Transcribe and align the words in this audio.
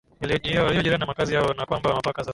yaliyo 0.21 0.81
jirani 0.83 0.97
na 0.99 1.05
makazi 1.05 1.33
yao 1.33 1.53
na 1.53 1.65
kwamba 1.65 1.97
mpaka 1.99 2.21
sasa 2.23 2.29